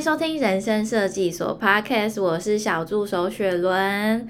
[0.00, 4.28] 收听人生设计所 Podcast，我是小助手雪伦。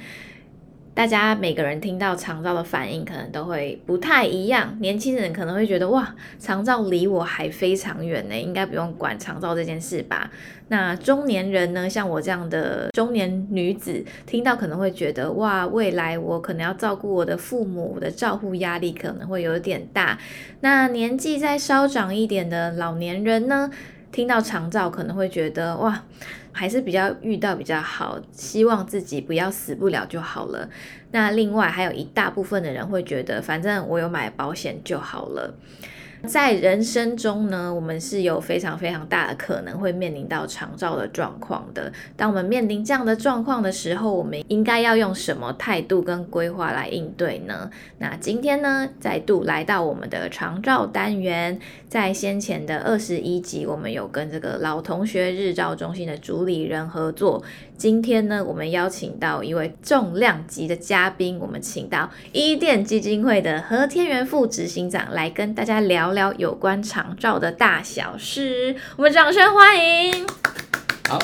[0.94, 4.74] 大家每个人听到长照的反应可能都会不太一样。
[4.80, 10.30] 年轻人可能会觉得哇，长照离我还非常远呢，应该不用管长照这件事吧？
[10.68, 20.18] 那中年人呢，像我这样的中年女子，听到可能会觉得哇，未来我可能要照顾我的父母，我的照护压力可能会有点大。
[20.60, 23.70] 那年纪再稍长一点的老年人呢，
[24.10, 26.02] 听到长照可能会觉得哇。
[26.50, 30.68] 还是比较遇到比较好，希望自己不要死不了就好了。
[31.12, 35.54] 那另外还有一大部分的人会觉得，反正我有买保险就好了。
[36.26, 41.92] 在人生中呢，我们是有非常非常大的可能会面临到长照的状况的。
[42.16, 47.70] 当我们面临这样的状况的时候，我们应该要用什么态度跟规划来应对呢？
[47.98, 57.42] 那今天呢，再度来到我们的长照单元，在先前的二十一集，我们有跟这个老同学日照中心的主理人合作。
[57.78, 68.74] 今天呢，我们邀请到一位重量级的嘉宾，我们请到伊甸基金会的何天元副执行长来跟大家聊聊有关长照的大小事。
[68.96, 70.26] 我们掌声欢迎。
[71.08, 71.20] 好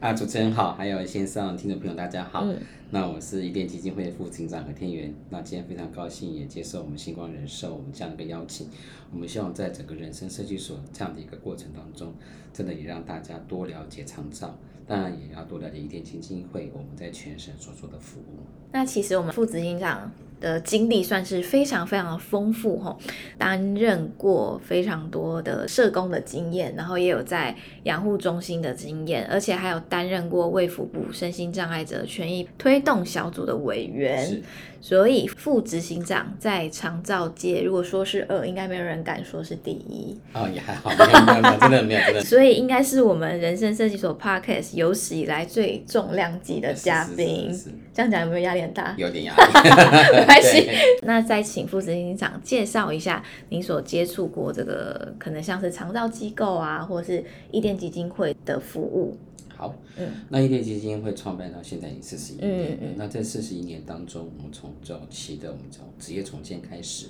[0.00, 2.40] 啊，主持人好，还有线上听众朋友大家好。
[2.42, 2.56] 嗯
[2.90, 5.14] 那我是伊甸基金会的副执行长何天元。
[5.28, 8.66] 那今天非常高兴也接受我们星光人寿我们这样的一个邀请。
[9.12, 12.14] 我们希望在整个人生设计所这样的一个过程当中，
[12.50, 18.40] 真的也让大家多了解长照，当然也要多了解一点基金会我们在全省所做的服务。
[18.72, 22.96] 那其实我们副执行长的经历算是非常非常的丰富哈，
[23.38, 34.42] 担任过非常多的社工的经验，然后也有在养护中心的经验，而且还有担任过卫福部身心障碍者权益推动小组的委员。
[34.80, 40.16] 所以副执行长在长照界，如果说是二，应该没有人敢说是第一。
[40.32, 42.20] 哦，也还好，没有没有真的没有真的。
[42.24, 47.52] 所以应该是我们人生设计所 Podcast 有史以来最重量级的嘉宾。
[47.92, 48.94] 这样讲有没有压力很大？
[48.96, 50.16] 有点压力。
[50.16, 50.68] 没关系。
[51.02, 59.18] 那再请副执行长介绍一下您所接触过这个可能像是长照机构啊，或者是伊甸基金会的服务。
[59.58, 67.08] 好，嗯，那伊甸基金会创办到现在已经四十一年，嗯嗯，那在四十一年当中，我们从早期的我们从职业重建开始，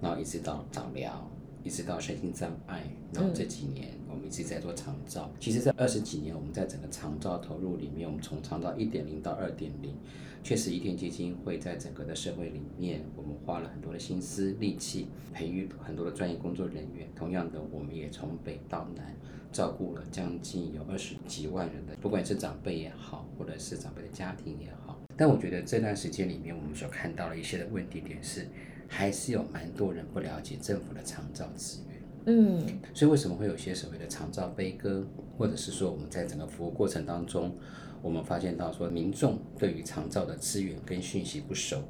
[0.00, 1.30] 然后一直到早疗，
[1.62, 2.82] 一直到身心障碍，
[3.12, 5.30] 然后这几年我们一直在做长照。
[5.34, 9.94] 嗯、其实，在二十几年，我们在整个长照投入里面，我们从长照一点零到二点零，
[10.42, 17.06] 确实伊甸基金会在整个的社会里面，我们花了很多的心思力气，培育很多的专业工作人员。
[17.14, 19.14] 同样的，我们也从北到南。
[19.52, 24.98] 照顾了将近有二十几万人的，不管是长辈也好，或者是长辈的家庭也好。
[25.16, 28.48] 但我觉得这段时间里面，我们所看到的一些的问题点是，
[28.88, 32.02] 还是有蛮多人不了解政府的长照资源。
[32.24, 32.64] 嗯，
[32.94, 37.54] 所以为什么会有些所谓的长照悲歌，或者是说我们在整个服务过程当中，
[38.00, 41.82] 我们发现到说民众对于长照的资源跟讯息不熟，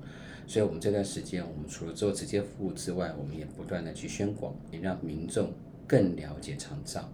[0.46, 5.52] 所以我们这段时间，我们除了做直接服务之外，我们也不断的去宣广，也让民众
[5.86, 7.08] 更了解长照。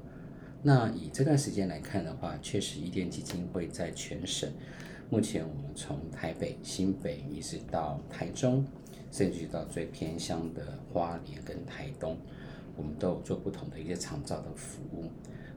[0.63, 4.51] 那以这段时间来看的话，确实伊甸基金会在全省，
[5.09, 8.67] 目前我们从台北、新北一直到台中，
[9.13, 12.17] 甚至到最偏乡的花莲跟台东，
[12.77, 15.05] 我们都有做不同的一些长照的服务。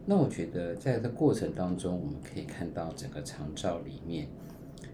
[0.05, 4.27] 那我觉得在这过程当中，我们可以看到整个长照里面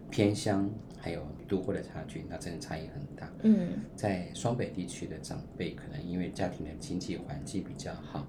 [0.10, 3.32] 偏乡还有都会的差距，那真的差异很大。
[3.44, 8.26] 嗯，在双北地区的长辈，可能因为家庭的经济环境比较好。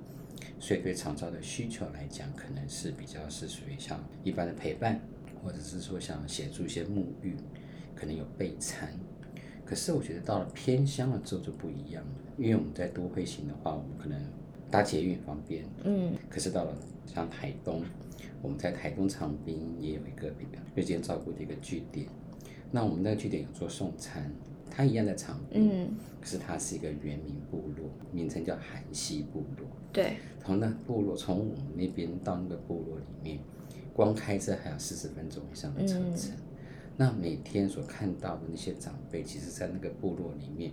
[0.61, 5.01] 所以对长照的需求来讲，可能是比较是属于像一般的陪伴，
[5.43, 7.37] 或者是说想协助一些沐浴，
[7.95, 8.93] 可能有备餐。
[9.65, 14.19] 可是我觉得到了偏乡了之后就不一样了，因为我们在都会型的话，我们可能
[14.71, 16.15] 搭捷运方便，嗯。
[16.29, 16.75] 可是到了
[17.07, 17.83] 像台东，
[18.43, 22.07] 我们在台东长滨也有一个比较日间照顾的一个据点，
[22.71, 24.33] 那我们那个据点有做送餐。
[24.71, 25.91] 它一样的长滨，嗯，
[26.21, 29.67] 可是它是一个原民部落，名称叫韩西部落。
[29.93, 33.39] 对，从那部落从我们那边到那个部落里面，
[33.95, 36.31] 光开车还有四十分钟以上的车程。
[36.31, 36.43] 嗯、
[36.97, 40.73] 那每天所看到的那些长辈，其实，在那个部落里面，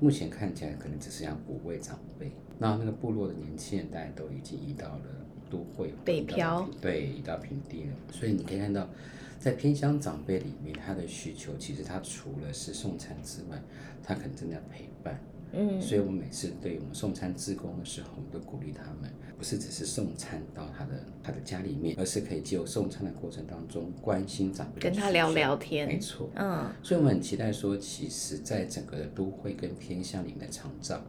[0.00, 2.32] 目前看起来可能只剩下五位长辈。
[2.58, 5.02] 那那个部落的年轻人，大家都已经移到了
[5.50, 7.92] 都会北漂，对，移到平地了。
[8.12, 8.88] 所以你可以看到。
[9.36, 13.60] 在偏乡长辈里面，他的需求其实他除了是送餐之外，
[14.02, 15.20] 他可能真的要陪伴。
[15.56, 20.92] 嗯，所以我们每次对我们送餐志工的时候，我们都鼓励他们，不是只是送餐到他的
[21.22, 25.86] 他的家里面，而是可以借由送餐的过程当中关心长辈，跟他聊聊天。
[25.86, 31.00] 没错，嗯，所以我们很期待说，其实在整个的都会跟偏乡里面的长照，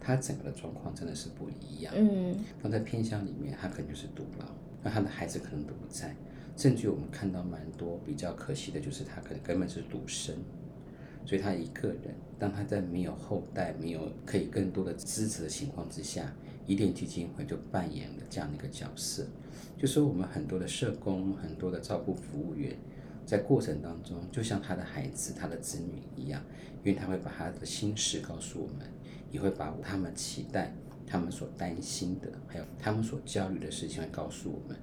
[0.00, 1.92] 它整个的状况真的是不一样。
[1.96, 4.46] 嗯，那在偏乡里面，他可能就是独老。
[4.82, 6.14] 那他的孩子可能都不在，
[6.56, 10.36] 甚至我们看到蛮多比较可惜的，就是他可能根本是独生，
[11.26, 16.32] 所以他一个人，当他在没有后代、没有可以更多的支持的情况之下，
[16.66, 19.26] 伊甸基金会就扮演了这样的一个角色，
[19.76, 22.76] 就说我们很多的社工、很多的照顾服务员，
[23.26, 26.40] 在过程当中，就像他的孩子、他的子女一样，
[26.84, 28.86] 因为他会把他的心事告诉我们，
[29.30, 30.72] 也会把他们期待。
[31.08, 34.76] 他们所担心的，还有他们所焦虑的事情，会告诉我们。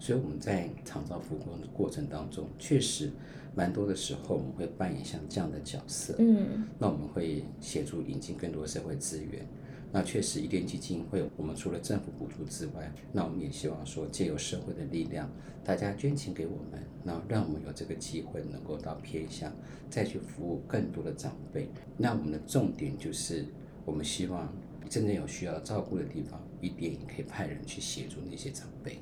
[0.00, 3.12] 所以我们在长照服务的过程当中，确实
[3.54, 6.14] 蛮多的时候，我们会扮演像这样的角色。
[6.18, 9.46] 嗯，那我们会协助引进更多社会资源。
[9.92, 15.28] 那确实，伊甸基金会，我们除了政府补助之外，那我们也希望说，借由社会的力量，
[15.64, 19.52] 大家捐钱给我们，那让我们有这个机会，能够到偏乡
[19.88, 21.68] 再去服务更多的长辈。
[21.96, 23.46] 那我们的重点就是，
[23.84, 24.52] 我们希望。
[24.88, 28.98] 真正有需要照顾的地方，伊甸也可以派人去协助那些长辈。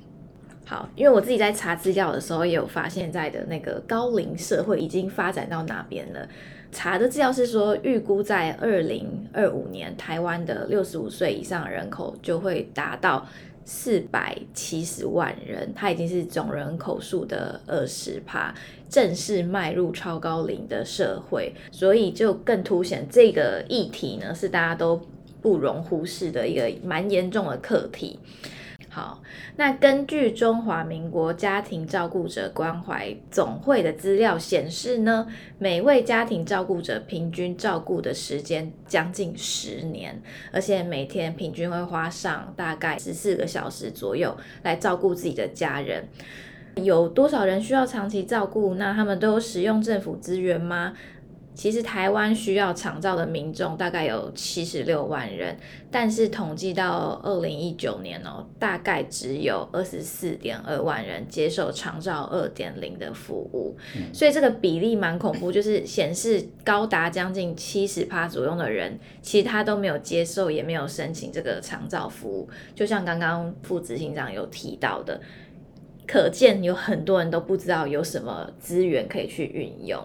[0.69, 6.29] 好，因为我自己在查资料的时候，也有发现在的那个高龄社会已经发展到哪边了。
[6.71, 13.27] 查的资料是说，预估在二零二五年，台湾的六十五岁以上人口就会达到
[13.65, 18.53] 四百七十万人，它已经是总人口数的二十趴，
[18.87, 25.01] 正式迈入超高龄的社会，所以就更凸显这个议题呢，是大家都。
[25.41, 28.19] 不容忽视的一个蛮严重的课题。
[28.91, 29.21] 好，
[29.55, 35.27] 那根据中华民国家庭照顾者关怀总会的资料显示呢，
[35.59, 40.19] 每位家庭照顾者平均照顾的时间将近十年，
[40.51, 46.03] 而且每天平均会花上大概十四个小时左右来照顾自己的家人。
[46.75, 48.75] 有多少人需要长期照顾？
[48.75, 50.93] 那他们都有使用政府资源吗？
[51.59, 55.57] 其实台湾需要长照的民众大概有七十六万人，
[55.91, 72.49] 但是统计到二零一九年哦，大概只有二十四点二万人接受长照二点零的服务，嗯，所以这个比例蛮恐怖，就是显示高达将近七十趴左右的人，其实他都没有接受，也没有申请这个长照服务。
[72.73, 75.19] 就像刚刚副执行长有提到的，
[76.07, 80.01] 可见有很多人都不知道有什么资源可以去运用。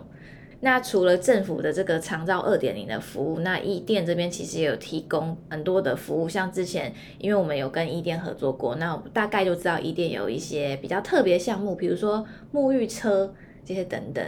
[0.65, 14.25] 那除了政府的这个长照二点零的服务，那伊甸这边其实也有提供很多的服务，像之前因为我们有跟伊甸合作过，那我大概就知道伊甸有一些比较特别项目，比如说沐浴车这些等等。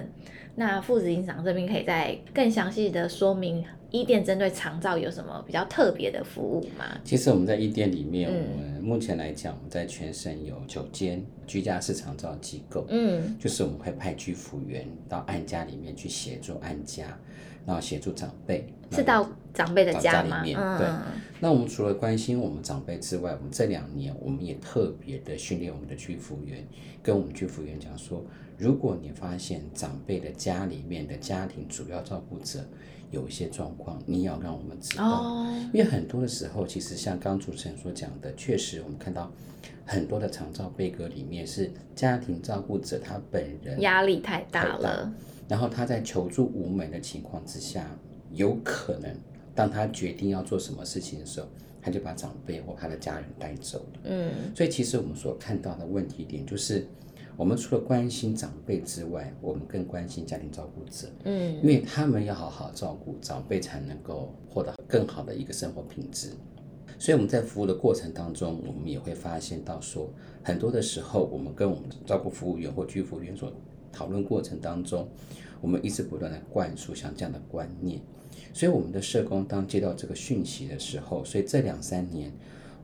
[0.57, 3.65] 那副执行长这边可以再更详细的说明。
[3.91, 6.85] 伊甸针对长照有什么比较特别的服务吗？
[7.05, 12.85] 其实我们在一店里面，我们目前来讲，我们在全省有九间居家式长照机构。
[12.89, 17.17] 嗯，就是我们会派居服员到案家里面去协助案家，
[17.65, 18.67] 然后协助长辈。
[18.91, 20.87] 是到长辈的家里面，对。
[20.87, 21.03] 嗯。
[21.39, 26.67] 那我们除了关心我们长辈之外，我们这两年我们也特别的训练我们的居服员，
[27.03, 28.25] 跟我们居服员讲说，
[28.59, 32.61] 如果你发现长辈的家里面的家庭主要照顾者。
[33.17, 35.47] 有一些状况，你要让我们知道，oh.
[35.73, 39.33] 因为很多的时候，其实像刚主持人所讲的，确实我们看到
[39.85, 45.13] 很多的长照备格里面是家庭照顾者他本人压力太大了，
[45.49, 47.89] 然后他在求助无门的情况之下，
[48.33, 49.11] 有可能
[49.55, 51.49] 当他决定要做什么事情的时候，
[51.81, 54.01] 他就把长辈或他的家人带走了。
[54.05, 56.87] 嗯，所以其实我们所看到的问题点就是。
[57.37, 66.31] 我们除了关心长辈之外，我们更关心家庭照顾者，嗯，因为他们要好好照顾长辈，才能够获得更好的一个生活品质。
[66.99, 70.09] 所以我们在服务的过程当中，我们也会发现到说，
[70.43, 73.53] 很多的时候，我们跟我们照顾服务员或居服员所
[73.93, 75.07] 讨论过程当中，
[75.61, 78.01] 我们一直不断的灌输像这样的观念。
[78.55, 82.33] 所以我们的社工当接到这个讯息的时候，所以这两三年。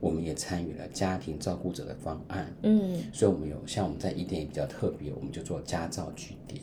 [0.03, 6.61] 我们也参与了家庭照顾者的方案，嗯，所以我们有像我们在一点也比较特别，我们就做家照据点。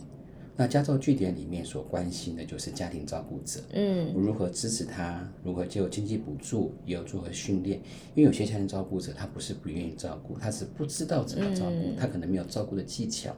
[0.59, 7.79] 那家照据点里面所关心的就是家庭照顾者，嗯，如何支持他，如何就经济补助，也有做何训练。
[8.15, 13.35] 因为有些家庭照顾者他不是不愿意照顾，他是不知道怎么照顾，嗯，他可能没有照顾的技巧。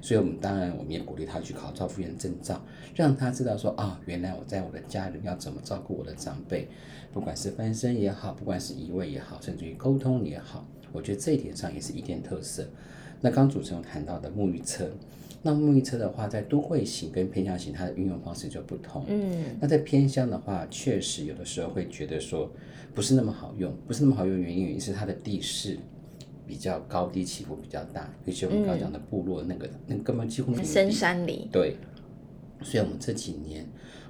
[0.00, 2.62] 所以，我们当然我们也鼓励他去考照护员证照，
[2.94, 6.68] 让他知道说啊、哦，原来我在我的家人要怎么照顾我的长辈，
[7.14, 12.68] 不管是翻身也好，不管是移位也好，甚至于沟通也好，我觉得这一点上也是一点特色。
[13.20, 14.90] 那刚主持人谈到的沐浴车，
[15.42, 19.04] 那沐浴车的话，在都会型跟偏向型，它的运用方式就不同。
[19.06, 22.50] 嗯，那在偏乡的话，确实有的时候会觉得说
[22.92, 25.78] 不是那么好用，不是那么好用，原因是它的地势。
[26.46, 31.48] 比较高低起伏比较大，尤其我们刚刚讲的部落那个，嗯、那个、根本几乎没有深山里。
[31.50, 31.78] 对，
[32.60, 33.66] 所以我们这几年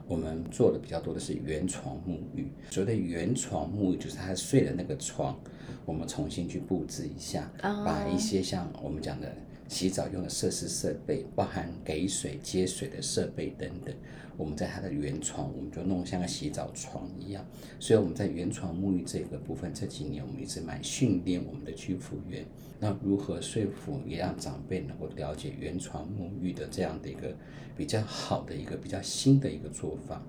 [0.06, 2.48] 我们做的比较多的是原床沐浴。
[2.70, 5.38] 所谓的原床沐浴，就是他睡的那个床，
[5.84, 9.34] 我们重新去布置一下，哦、把一些像我们讲的
[9.68, 13.94] 洗澡用的设施设备，包含给水、接水的设备等等，
[14.36, 17.44] 我们在他的原床，我们就弄像个洗澡床一样。
[17.80, 22.44] 所以我们在原床沐浴这个部分，这几年我们一直蛮训练我们的居服员，
[22.84, 27.34] 那如何说服也让长辈能够了解原床沐浴的这样的一个
[27.74, 30.20] 比较好的一个比较新的一个做法。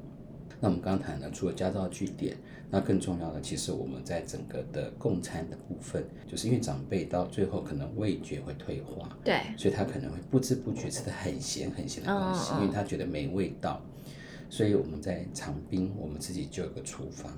[0.61, 2.37] 那我们刚谈了，除了家教据点，
[2.71, 13.81] 那更重要的，其实我们在整个的供餐的部分，就是因为长辈到最后可能味觉会退化，对，所以他可能会不知不觉吃的很咸很咸的东西，哦、因为他觉得没味道。
[14.49, 17.37] 所以我们在长滨，我们自己就有个厨房，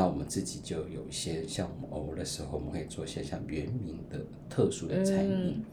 [0.00, 5.64] 那我们自己就有一些像我们偶尔的时候，我们会做一些像原名的特殊的餐饮，嗯、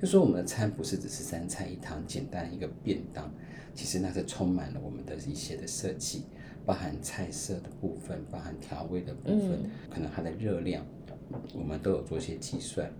[0.00, 3.30] 就说我们的餐不是只是三菜一汤简单一个便当。
[3.74, 6.22] 其实那是充满了我们的一些的设计，
[6.64, 10.82] 包含菜色的部分，包含调味的部分，嗯、可能它的热量，
[11.52, 12.90] 我们都有做一些计算。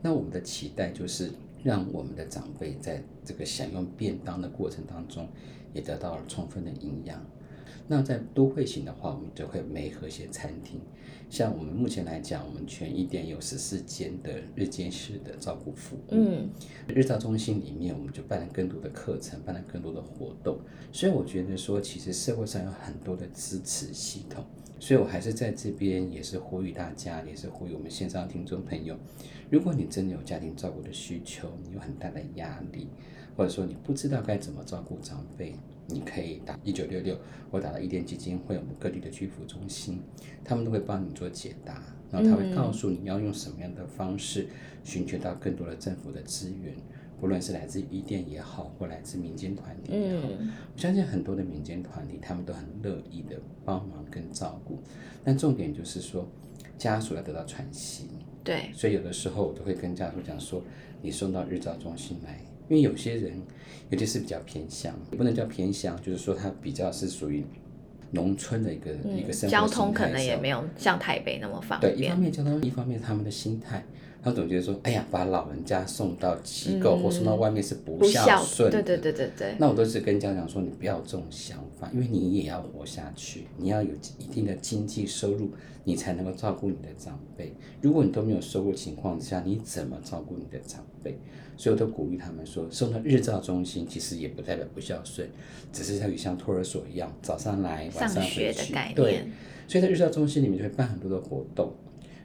[0.00, 1.32] 那我们的期待就是
[1.64, 5.26] 让我们的长辈在这个享用便当的过程当中，
[5.74, 7.20] 也得到了充分的营养。
[7.88, 10.78] 那在都会型的话，我们就会没和谐餐厅。
[11.30, 16.00] 像我们目前来讲，我们全一店有十四间的日间式的照顾服务。
[16.10, 16.48] 嗯，
[16.86, 20.58] 日照中心里面，我们就办了更多的课程，办了更多的活动。
[20.92, 24.44] 所以我觉得说，其实社会上有很多的支持系统。
[24.80, 28.96] 所以我还是在这边也是呼吁大家，也是呼吁我们线上听众朋友，
[29.50, 32.86] 如果你真的有家庭照顾的需求，你有很大的压力，
[33.36, 35.54] 或者说你不知道该怎么照顾长辈。
[35.90, 37.16] 你可以打一九六六，
[37.50, 40.00] 或打到伊甸基金会，我们各地的居服中心，
[40.44, 44.46] 他们都会帮你做解答，然后他会告诉你要用什么样的方式
[44.84, 46.74] 寻求到更多的政府的资源，
[47.18, 54.78] 不论是来自于伊甸也好，或来自民间团体也好，我相信很多的民间团体他们都很乐意的帮忙跟照顾，
[55.24, 56.28] 但重点就是说
[56.76, 58.08] 家属要得到喘息，
[58.44, 60.62] 对，所以有的时候我都会跟家属讲说，
[61.00, 62.44] 你送到日照中心来。
[62.68, 63.32] 因为有些人，
[63.90, 67.44] 尤其是比较偏乡，也不能叫偏乡，就是说他比较是属于
[68.10, 71.94] 农村的一个、嗯、一个生活，交通可能也没有像台北那么方便。
[71.94, 73.84] 对，一方面交通，一方面他们的心态。
[74.22, 78.70] 他总觉得说，哎呀，把老人家送到机构、嗯、或送到外面是不孝顺。
[78.70, 79.54] 对对对对对。
[79.58, 85.50] 那我都是跟家长说，你不要这种想法，因为你也要活下去，你要有一定的经济收入，
[85.84, 87.54] 你才能够照顾你的长辈。
[87.80, 91.16] 如果你都没有收入情况之下，你怎么照顾你的长辈？
[91.56, 95.28] 所以我都鼓励他们说，送到日照中心其实也不代表不孝顺，
[95.72, 98.52] 只是像像托儿所一样，早上来，晚上回去。
[98.52, 98.94] 上学的概念。
[98.94, 99.24] 对。
[99.66, 101.72] 所以在日照中心里面就会办很多的活动。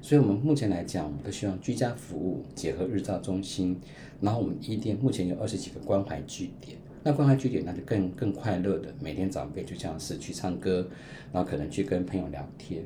[0.03, 3.79] 所以，我们目前来讲，我们都希望居家服务结合日照中心，
[4.19, 6.77] 然后我们一店目前有二十几个关怀据点。
[7.03, 10.85] 那关怀据点，那就更更快乐的，每天长辈就像是去唱歌，
[11.31, 12.83] 然后可能去跟朋友聊天。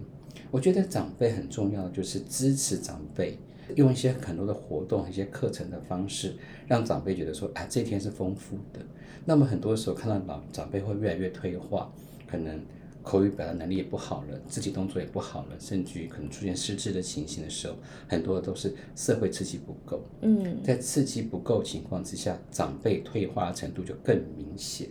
[0.52, 3.36] 我觉得长辈很重要的就是支持长辈，
[3.74, 6.36] 用一些很多的活动、一些课程的方式，
[6.68, 8.80] 让长辈觉得说，啊，这一天是丰富的。
[9.26, 11.92] 那么很多时候看到老长辈会越来越退化，
[12.28, 12.62] 可能。
[13.08, 20.02] 口语表达能力也不好了，肢体动作也不好了，甚至于可能出现失智的情形的时候，很多都是社会刺激不够。
[20.20, 24.90] 嗯，在刺激不够情况之下，长辈退化程度就更明显。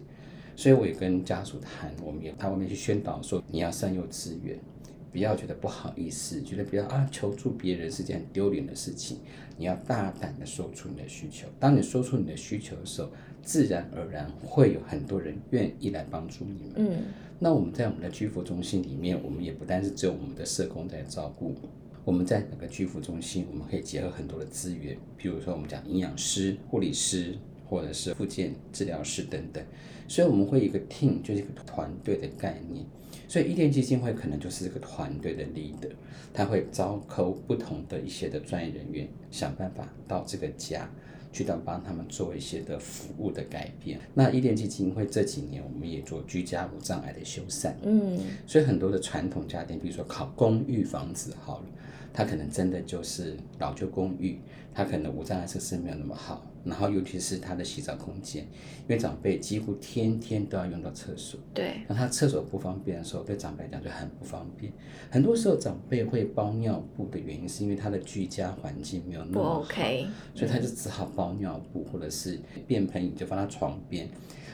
[0.56, 4.58] 所以我也跟家属谈，我们也到外面去宣导说，你要善用资源，
[5.12, 9.18] 不要觉得不好意思，觉得不要啊求助别人是件很丢脸的事情。
[9.58, 13.10] 你要大胆的说出你的需求，当你说出你的需求的时候，
[13.46, 16.72] 自然而然会有很多人愿意来帮助你们。
[16.74, 16.98] 嗯。
[17.38, 21.54] 那我们在我们的居服中心里面，我们也不单是只有我们的社工在照顾，
[22.04, 27.36] 我们在整个居服中心，我们可以结合很多的资源，比如说我们讲营养师、护理师，
[27.68, 29.62] 或者是复健治疗师等等，
[30.08, 32.84] 所以我们会有一个 team，就是一个团队的概念。
[33.28, 35.90] 所以伊甸基金会可能就是这个团队的 leader，
[36.32, 40.90] 他会招扣不同的一些的专业人员，想办法到这个家。
[41.32, 44.00] 去到帮他们做一些的服务的改变。
[44.14, 47.72] 那伊甸基金会这几年，我们也做居家无障碍的修缮。
[47.82, 51.66] 嗯，所以很多的传统家庭，比如说考公寓房子好了，
[52.12, 54.38] 它可能真的就是老旧公寓，
[54.74, 56.44] 它可能无障碍设施没有那么好。
[56.66, 61.38] 然后，尤其是他的洗澡空间，因为长辈几乎天天都要用到厕所。
[61.54, 61.80] 对。
[61.86, 64.72] 那他厕所不方便的时候，对长辈来讲就很不方便。
[65.08, 74.08] 很多时候，长辈会包尿布的原因，是因为他的居家环境没有那么好，OK，所以他就只好包尿布，或者是便盆椅就放在床边。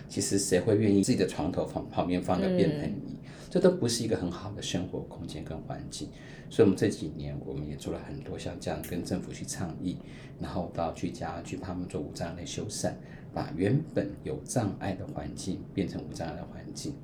[0.09, 3.13] 其实谁会愿意自己的床头旁旁边放个便盆椅？
[3.15, 3.19] 嗯
[3.53, 6.09] 这都不是一个很好的生活空间跟环境，
[6.49, 9.99] 所以我们这几年我们也做了很多像这样跟政府去倡议，
[10.41, 12.95] 然后到居家去帮他们做无障碍的修缮，
[13.35, 16.95] 把原本有障碍的环境变成无障碍的环境。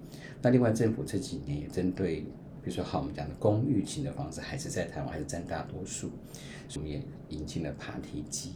[0.40, 2.20] 那另外政府这几年也针对
[2.62, 6.10] 比如说好，我们讲的公寓型的房子，还是在台湾还是占大多数，
[6.66, 8.54] 所以我们也引进了爬梯机。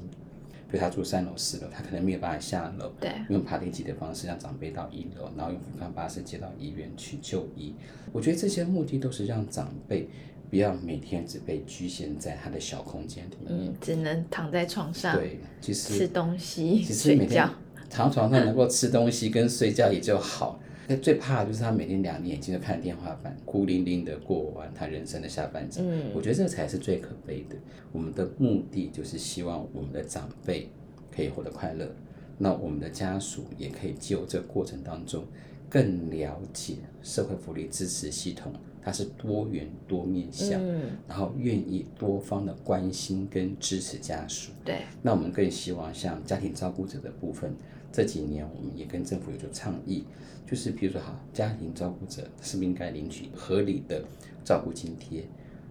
[0.73, 7.75] 比如他住三楼四楼，他可能没有办法下楼，对，用爬梯机的方式让长辈到一楼，然后用扶康巴士接到医院去就医。
[8.11, 10.09] 我觉得这些目的都是让长辈
[10.49, 17.51] 不要每天只被局限在他的小空间里面，嗯，只能躺在床上，对，其实吃东西，其实每天睡觉，
[17.91, 20.59] 躺床上能够吃东西跟睡觉也就好。
[20.89, 25.85] 那最怕的就是他每天两眼睛都看天花板，孤零零的过完他人生的下半场。
[25.87, 27.57] 嗯，我觉得这才是最可悲的。
[27.93, 30.69] 我们的目的就是希望我们的长辈
[31.15, 31.89] 可以活得快乐，
[32.37, 35.25] 那我们的家属也可以就这个过程当中
[35.69, 44.51] 更了解社会福利支持系统，它是多元多面向，嗯，然后愿意多方的关心跟支持家属。
[44.65, 47.55] 对，那我们更希望像家庭照顾者的部分。
[47.93, 50.05] 这几年，我们也跟政府有做倡议，
[50.47, 54.03] 就是比如说，哈，家庭照顾者是不是应该领取合理的
[54.43, 55.25] 照顾津贴？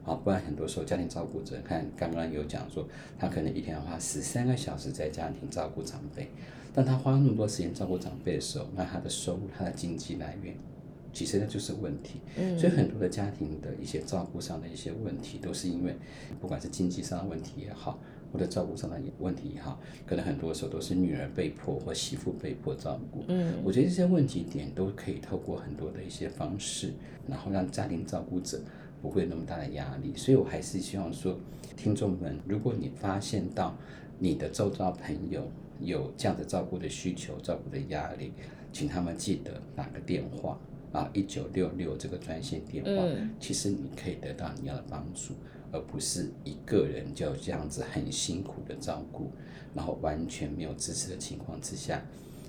[0.05, 2.87] 啊，不然很多时候家庭照顾者，看刚刚有讲说，
[3.17, 6.29] 他可能一天要花十三个小时在家庭照顾长辈，
[6.73, 10.55] 但他花那么多时间照顾长辈的时候，那他的收入、他的经济来源，
[11.13, 12.21] 其实那就是问题。
[12.35, 15.95] 嗯，所以很多的家庭的一些照顾上的一些问题，都是因为
[16.39, 17.99] 不管是经济上的问题也好。
[18.31, 23.23] 或者照顾上的问题也好，可能很多时候都是女儿被迫或媳妇被迫照顾。
[23.27, 26.93] 嗯，我觉得这些问题点都可以透过很多的一些方式，
[27.27, 28.59] 然后让家庭照顾者
[29.01, 30.13] 不会有那么大的压力。
[30.15, 31.38] 所以我还是希望说，
[31.75, 33.75] 听众们，如果你发现到
[34.17, 35.45] 你的周遭朋友
[35.79, 38.31] 有这样的照顾的需求、照顾的压力，
[38.71, 40.57] 请他们记得打个电话
[40.91, 45.33] 啊，一九六六这个专线电话，嗯，其实你可以得到你要的帮助。
[45.71, 49.31] 而不是一个人就这样子很辛苦的照顾，
[49.73, 52.03] 然后完全没有支持的情况之下，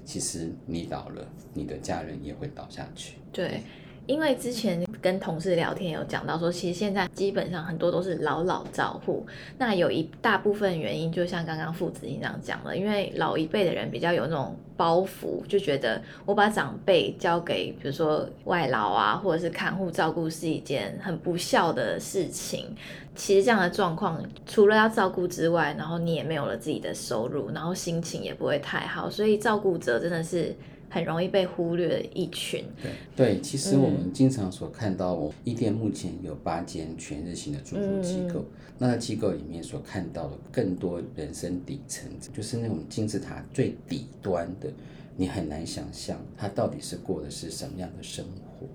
[0.04, 3.18] 其实你倒了，你的家人也会倒下去。
[3.32, 3.62] 对。
[4.06, 9.24] 因为之前跟同事聊天有讲到说，其实现在基本上很多都是老老照护，
[9.58, 22.66] 那有一大部分原因，就像刚刚副执行长讲的，因为老一辈的人比较有那种包袱，就觉得我把长辈交给比如说外劳啊，或者是看护照顾是一件很不孝的事情。
[23.14, 30.54] 其实这样的状况，除了要照顾之外，然后你也没有了自己的收入，然后心情也不会太好，所以照顾者真的是。
[30.92, 32.62] 很容易被忽略的一群。
[32.82, 38.46] 对对，其实我们经常所看到，我一店目前有八间全日型的住宿机构，嗯、
[38.78, 44.70] 那机构里面所看到的更多人生底层，就是那种金字塔最底端的，
[45.16, 48.66] 你很难想象他到底是过的是什么样的生活。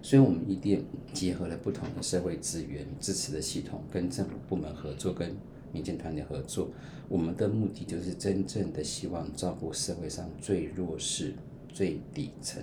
[0.00, 5.34] 所以，我们一店结合了不同的社会资源支持的系统，跟政府部门合作，跟
[5.72, 6.68] 民间团体合作，
[7.08, 11.34] 我们的目的就是真正的希望照顾社会上最弱势。
[11.76, 12.62] 最底层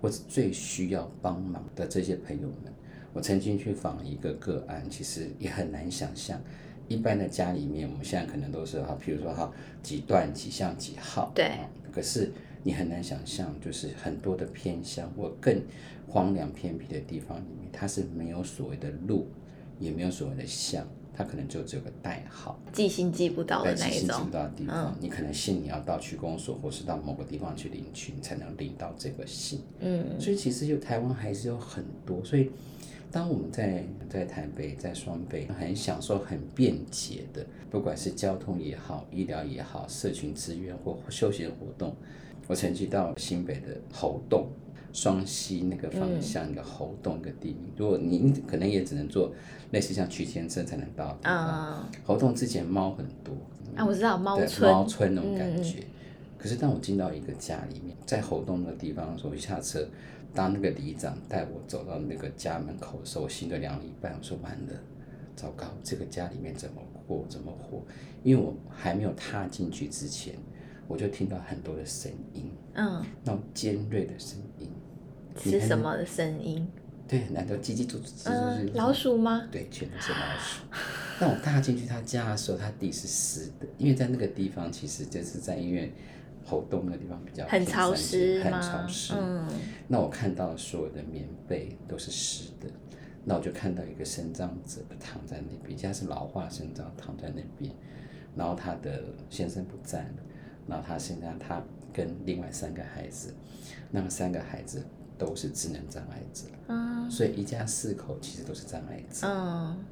[0.00, 2.72] 或者最需要帮忙的这些朋友们，
[3.12, 6.40] 我曾经去访一个个案，其实也很难想象，
[6.86, 11.50] 一般的家里面，我们现在可能都是哈，譬如说哈几段几巷几号，对，
[11.90, 12.30] 可是
[12.62, 15.60] 你很难想象，就是很多的偏乡或更
[16.06, 19.26] 荒凉偏僻的地方里面，它是没有所谓的路，
[19.80, 20.86] 也没有所谓的巷。
[21.16, 23.90] 他可能就只有个代号，记性记不到的那一种。
[23.90, 29.60] 记性记不到的地方，嗯、你可能信你要到区公所，或是到某个地方去领取，你才能领到这个信。
[29.80, 32.24] 嗯，所以其实就台湾还是有很多。
[32.24, 32.50] 所以
[33.12, 41.94] 当我们在在台北、在双北，很享受很便捷的，不管是交通也好、医疗也好、社群资源或休闲活动，
[42.48, 44.44] 我曾经到新北的猴硐。
[44.94, 49.30] 双膝那个方向，一个猴硐一个地名，嗯、如果你可能也只能做
[49.72, 51.80] 类似像区间车才能到的地方。
[51.82, 53.34] 嗯、猴硐之前猫很多
[53.74, 55.80] 啊，我知道猫村，猫村那种感觉。
[55.80, 55.84] 嗯、
[56.38, 59.84] 可是当我进到一个家里面，在喉洞那个地方的时候，我一下车，
[60.32, 64.14] 当那个里长带我走到那个家门口的时候，我心都凉了一半。
[64.16, 64.72] 我说完了，
[65.34, 66.76] 糟糕，这个家里面怎么
[67.08, 67.82] 过怎么活？
[68.22, 70.34] 因为我还没有踏进去之前，
[70.86, 74.70] 我就听到很多的声音，嗯，那种尖锐的声音。
[75.42, 76.66] 是什么的声音？
[77.06, 78.30] 对，难道叽叽喳喳？
[78.30, 79.46] 嗯，老鼠吗？
[79.52, 80.62] 对，全都是老鼠。
[81.20, 85.92] 但我踏进去他家的时候，他地是湿的，因为在那个地方，其实就是在因为
[86.46, 89.12] 猴硐那个地方比较很潮湿，很潮湿。
[89.16, 89.46] 嗯。
[89.86, 92.68] 那我看到所有的棉被都是湿的，
[93.24, 97.70] 那我就看到一个身障者躺在那边，他是老化身障，躺在那边，
[98.34, 100.14] 然后他的先生不在了，
[100.66, 103.34] 然后他现在他跟另外三个孩子，
[103.90, 104.82] 那么三个孩子。
[105.18, 109.26] 都是智能障碍者，嗯，所以一家四口其实都是障碍者。
[109.26, 109.84] 嗯，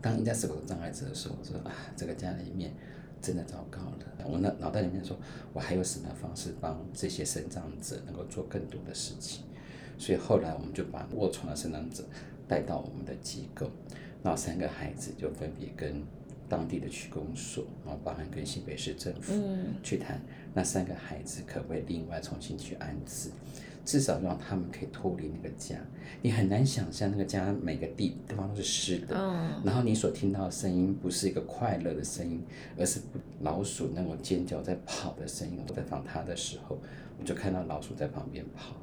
[0.00, 2.72] 当一家四口是障碍者的时候，我说啊，这个家里面
[3.20, 4.26] 真的糟糕了。
[4.28, 5.16] 我那脑袋里面说，
[5.52, 9.44] 我还有什么方式帮这些生障者能够做更多的事情？
[9.98, 12.04] 所以后来我们就把卧床的生障者
[12.48, 13.70] 带到我们的机构，
[14.22, 16.02] 然后三个孩子就分别跟
[16.48, 19.32] 当地的区公所，然后包含跟新北市政府
[19.82, 23.30] 去谈，嗯、那三个孩子可不可以另外重新去安置，
[23.86, 25.76] 至少让他们可以脱离那个家。
[26.20, 32.42] 你很难想象那个家每个地地方都是湿的，嗯、然后你所听到的声音不是一个快乐的声音，
[32.76, 33.00] 而是
[33.40, 35.60] 老鼠那种尖叫在跑的声音。
[35.66, 36.78] 我在访他的时候，
[37.18, 38.74] 我就看到老鼠在旁边跑。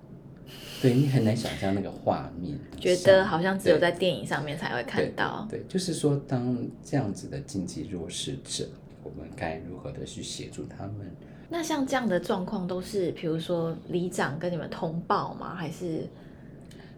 [0.82, 5.48] 对，你很难想象那个画面，觉得好像只有在电影上面才会看到。
[5.50, 8.68] 对，对，对，就是说，当这样子的经济弱势者，
[9.02, 11.12] 我们该如何的去协助他们？
[11.54, 15.54] 那像这样的状况，都是比如说里长跟你们通报吗？
[15.54, 16.10] 还是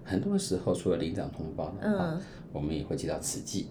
[0.01, 2.17] 很多时候除了里长通报嗯、
[2.53, 3.67] 我们也会接到慈济，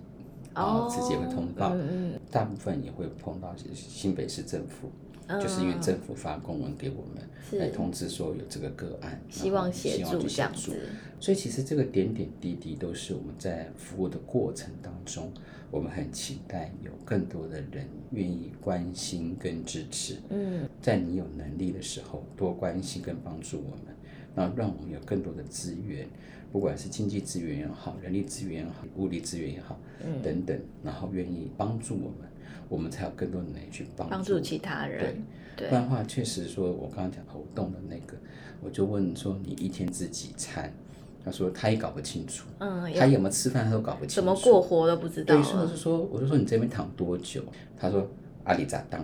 [0.54, 4.90] 然后慈济也会通报，嗯嗯、大部分也会碰到新北市政府。
[5.28, 10.72] 就是因为政府发公文给我们，来通知说有这个个案，希望协助这样子。
[11.18, 15.32] 所以其实这个点点滴滴都是我们在服务的过程当中，
[15.70, 20.16] 我们很期待有更多的人愿意关心跟支持。
[20.28, 23.94] 嗯，在你有能力的时候，多关心跟帮助我们，
[24.34, 26.06] 然后让我们有更多的资源，
[26.52, 32.28] 不管是经济资源也好，人力资源也好，物力资源也好，嗯，等等，然后愿意帮助我们。
[32.68, 35.22] 我们才有更多的能力去帮助，帮助其他人。
[35.56, 38.16] 对，不然的话，确实说，我刚刚讲活动的那个，
[38.60, 40.72] 我就问说，你一天吃几餐？
[41.24, 45.34] 他说他也搞不清楚，嗯，他有没有吃饭他都搞不清楚，怎么过活都不知道。
[45.34, 47.42] 对，所以我就说，我就说你这边躺多久？
[47.78, 48.06] 他说
[48.44, 49.02] 阿里扎当，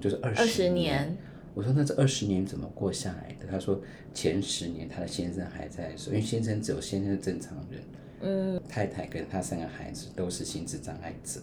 [0.00, 1.16] 就是二十年。
[1.54, 3.46] 我说那这二十年怎么过下来的？
[3.48, 3.78] 他说
[4.14, 7.82] 前十年他的先生还在，因为先生只有先生是正常人，
[8.22, 11.40] 嗯，太太跟他三个孩子都是心智障碍者。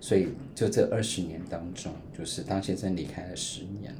[0.00, 3.94] 所以，就这二十年当中，就是当先生离开了十年，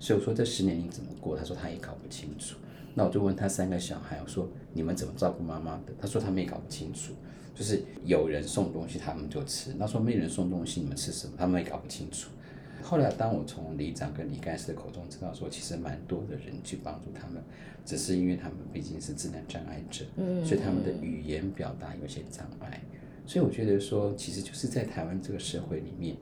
[0.00, 1.36] 所以我说这十年你怎么过？
[1.36, 2.56] 他说他也搞不清楚。
[2.94, 5.92] 那我就问他三个小孩，我说你们怎么照顾妈妈的？
[6.00, 7.12] 他说他们也搞不清楚，
[7.54, 11.34] 就是有人送东西他们就吃，那说没人送东西你们吃什么？
[11.36, 12.30] 他们也搞不清楚。
[12.82, 17.42] 后来当我从里长跟李干事的口中知道说，其实蛮多的人去帮助他们，
[17.84, 20.04] 只是因为他们毕竟是智能障碍者，
[20.44, 22.80] 所以他们的语言表达有些障碍。
[23.26, 26.14] 所以我觉得说，其实就是在台湾这个社会里面，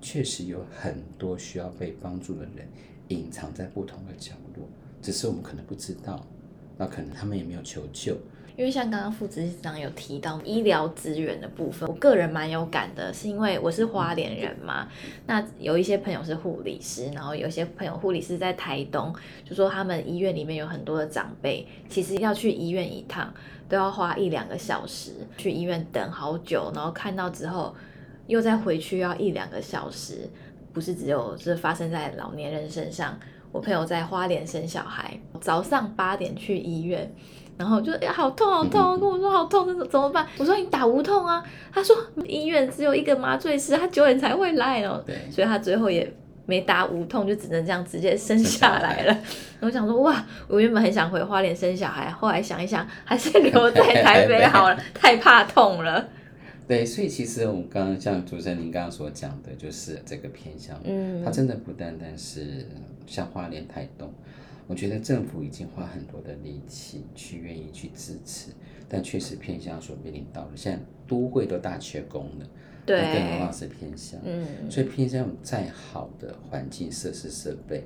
[0.00, 2.68] 确实有很多需要被帮助的人，
[3.08, 4.68] 隐藏在不同的角落，
[5.00, 6.24] 只是我们可能不知道，
[6.76, 8.16] 那可能他们也没有求救。
[8.56, 14.86] 因为像刚刚副执行长有提到医疗资源的部分，我个人蛮有感的，是因为我是花莲人嘛，
[15.26, 19.14] 那有一些朋友是护理师，然后有一些朋友护理师在台东，
[19.48, 23.32] 就说他们医院里面有很多的长辈，其实要去医院一趟。
[23.70, 27.72] 都要花一两个小时去医院等好久，然后看到之后
[28.26, 30.28] 又再回去要一两个小时，
[30.72, 33.16] 不是只有是发生在老年人身上。
[33.52, 37.12] 我朋友在花莲生小孩，早上八点去医院，
[37.56, 40.26] 然后就哎呀好痛好痛，跟我说好痛，这怎么办？
[40.38, 46.12] 我说你打无痛啊，他说医院只有一个麻醉师，他九点才会来哦，对，所以他最后也。
[46.50, 49.16] 没打无痛就只能这样直接生下来了。
[49.62, 56.08] 我想说哇，我原本很想回花莲生小孩，后来想一想，还是留 在台北好了，太怕痛了。
[56.66, 62.66] 对，所以其实我们刚刚像主持人您刚刚所讲的，就是这个偏向，嗯，它真的不单单是
[63.06, 64.12] 像花莲台东，
[64.66, 68.50] 我觉得政府已经花很多的力气去愿意去支持，
[68.88, 72.46] 但确实偏向所面临到的，现在都会都大缺工了。
[72.90, 77.84] 对，更何况是偏乡，嗯，所以偏乡有再好的环境设施设备，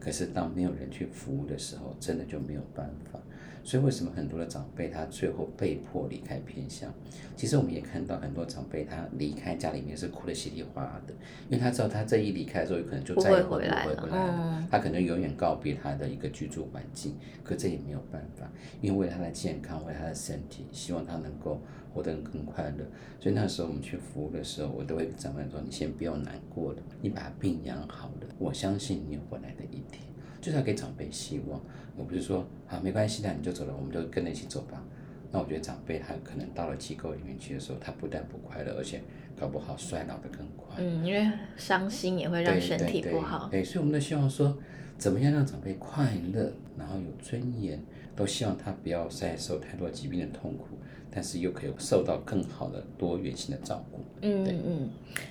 [0.00, 3.20] 可是当没有人去服务的时候，真的就没有办法。
[3.64, 6.88] 所以为什么很多的长辈他最后被迫离开偏乡？
[7.34, 11.12] 其实我们也看到很多长辈他离开家里面是哭得稀里哗啦的，
[11.48, 14.08] 因为他知道他这一离开之后，有可能就再也不会回来了。
[14.12, 18.48] 嗯，他可能永远告别他的一个居住环境，可这也没有办法，
[18.80, 21.60] 因为为了他的健康，为了他的身体，希望他能够
[21.96, 22.84] 活得更快乐。
[23.18, 30.02] 所以那时候我们去服务的时候，我都会跟长辈说：“你先不要难过了，你把病养好了，我相信你有回来的一天。”
[30.38, 31.58] 就是要给长辈希望，
[31.96, 34.84] 我不是说好没关系，的你就走了，我们就跟着一起走吧。
[35.32, 39.00] 那我觉得长辈他可能到了机构里面去的时候，他不但不快乐，而且
[39.36, 40.76] 搞不好衰老的更快。
[40.78, 43.48] 嗯，因为伤心也会让身体不好。
[43.48, 44.56] 对，对，对，对，所以我们都希望说，
[44.96, 47.82] 怎么样让长辈快乐，然后有尊严，
[48.14, 50.78] 都希望他不要再受太多疾病的痛苦。
[51.16, 53.98] 但是又可以受到更好的多元性的照顾。
[54.20, 54.90] 嗯嗯，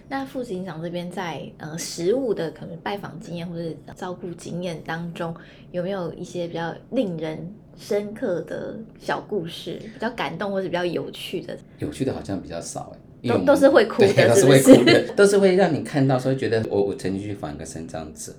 [0.09, 5.31] 那副警长这边在呃实物的可能拜访经验或者照顾经验当中，
[5.71, 11.55] 有没有一些比较令人深刻的小故事，比较感动或者比较有趣的？
[11.77, 14.63] 有趣的好像比较少哎，都都是会哭的，是不是？
[14.63, 18.33] 都是会哭的，都是会让你看到，所以觉得我我曾经去访一个身障者。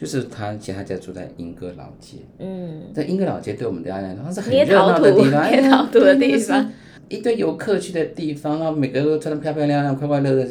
[0.00, 2.18] 就是他，其实他家住在英歌老街。
[2.38, 6.70] 嗯，在英歌老街对我们大家来说，它是很热闹的地方，捏陶土的地方。
[7.08, 10.46] 一堆游客去的地方，然后每个都穿得漂漂亮亮、快快乐乐。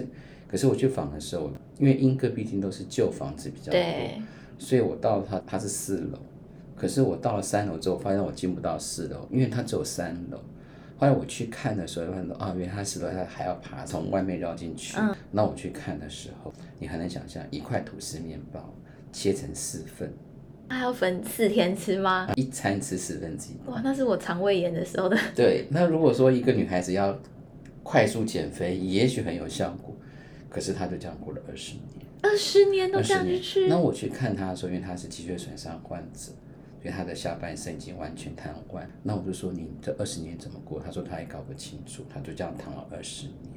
[0.48, 3.82] 可是我去访的时候，因为英歌毕竟都是旧房子比较多，
[4.58, 6.18] 所以我到它它是四楼，
[6.76, 10.38] 可是我到了三楼之后，发现我进不到四楼，因为它只有三楼。
[10.98, 14.98] 后来我去看的时候，发现啊，原来它四楼它还要爬从外面绕进去。
[15.32, 18.74] 那、嗯、我去看的时候，你还能想象一块吐司面包
[19.12, 20.12] 切成四份。
[20.70, 22.30] 还要分四天吃吗？
[22.36, 23.70] 一餐吃十分之一。
[23.70, 25.18] 哇，那是我肠胃炎的时候的。
[25.36, 27.18] 对，那如果说一个女孩子要
[27.84, 29.96] 快速减肥，也许很有效果，
[30.50, 32.06] 可是她就这样过了二十年。
[32.22, 33.68] 二十年都这样去吃？
[33.68, 36.32] 那我去看她的时候，因为她是脊髓损伤患者，
[36.82, 38.82] 所以她的下半身已经完全瘫痪。
[39.04, 40.82] 那我就说，你这二十年怎么过？
[40.82, 43.57] 她说她也搞不清楚，她就这样躺了二十年。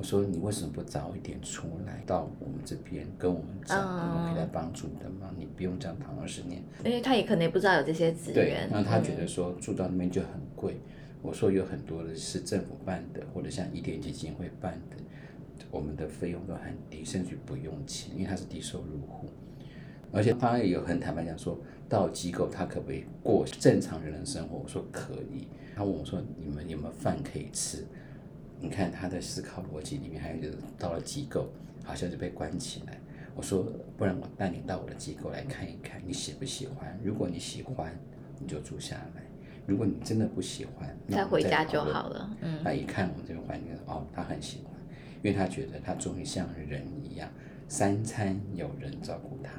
[0.00, 6.62] 我说你为什么不早一点出来到我们这边跟我们讲，我们可以来帮助你的忙，你不用这样躺二十年。
[6.82, 8.34] 因为他也可能也不知道有这些资源。
[8.34, 10.80] 对，然后他觉得说住到那边就很贵。
[11.20, 14.96] 我说有很多的是政府办的，或者像一点基金会办的，
[15.70, 19.28] 我们的费用都很低，甚至不用钱，因为他是低收入户。
[20.10, 21.58] 而且他也有很坦白讲说，
[21.90, 24.62] 到机构他可不可以过正常人的生活？
[24.64, 25.46] 我说可以。
[25.76, 27.84] 他问我说，你们有没有饭可以吃？
[28.60, 31.48] 你看他的思考逻辑里面还有就是到了机构，
[31.82, 32.98] 好像就被关起来。
[33.34, 33.64] 我说，
[33.96, 36.98] 不然我带你到我的机构来看一看，你喜不喜欢？
[37.02, 37.96] 如果你喜欢，
[38.38, 39.22] 你就住下来；
[39.66, 42.36] 如果你真的不喜欢，那再，再回家就好了。
[42.42, 42.60] 嗯。
[42.62, 44.74] 他一看我们这个环境，哦，他很喜欢，
[45.22, 47.30] 因为他觉得他终于像人一样，
[47.66, 49.52] 三餐有人照顾他，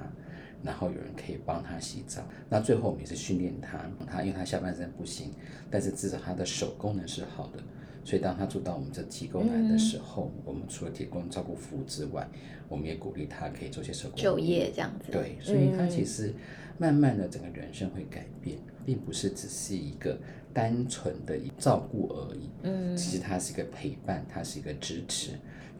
[0.61, 2.21] 然后有人可以帮他洗澡。
[2.49, 5.33] 那最后我们也是训练他，他因为他下半身不行，
[5.71, 7.63] 但是至少他的手功能是好的。
[8.03, 12.27] 所以当他住到我们这机构来的时候，嗯、我们除了提供照顾服务之外，
[12.67, 15.11] 我们也鼓励他可以做些手工就业这样子。
[15.11, 16.33] 对，所以他其实
[16.77, 20.17] 慢慢的整个人生会改变，并不是只是一个
[20.53, 22.49] 单纯的照顾而已。
[22.63, 25.31] 嗯，其实它是一个陪伴，它是一个支持，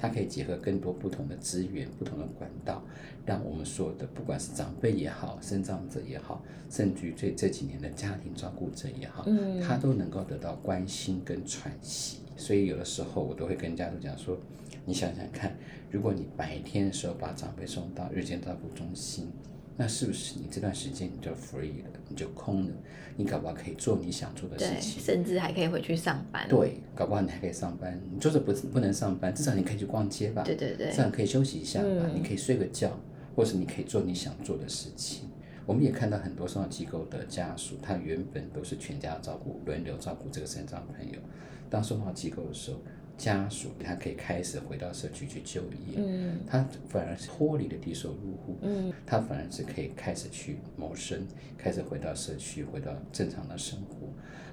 [0.02, 2.84] 它可以结合更多不同的资源、不同的管道，
[3.24, 12.18] 让我们所有的不管是长辈也好、生长者也好，甚至于这这几年的家庭照顾者也好，嗯，他都能够得到关心跟喘息。
[12.36, 14.36] 所以有的时候我都会跟家属讲说，
[14.86, 15.56] 你想想看，
[15.92, 19.30] 如果你白天的时候把长辈送到日间照顾中心，
[19.82, 22.72] 那是不是你这段时间你就 free 了，你就空了，
[23.18, 26.48] 你搞不好可以做你想做的事情，甚至还可以回去上班。
[26.48, 32.96] 对，搞不好你还可以上班，你就是不不能上班，至少你可以去逛街吧，对对对，至少可以休息一下吧，嗯、你可以睡个觉，
[33.36, 35.28] 或是你可以做你想做的事情。
[35.66, 41.18] 我们也看到很多送养机构的家属，他原本都是全家照顾，轮流照顾这个身障朋友。
[41.72, 42.78] 当送到机构的时候，
[43.22, 54.08] 家属他可以开始回到社区去就业，嗯，他反而是脱离了低收入户，嗯，他反而是可以开始去谋生，开始回到社区，回到正常的生活。